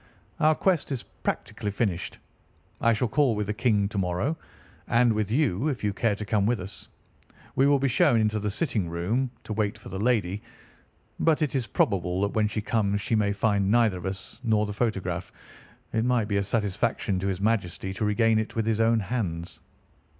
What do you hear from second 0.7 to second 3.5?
is practically finished. I shall call with